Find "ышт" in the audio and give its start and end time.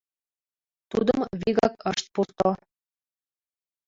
1.91-2.05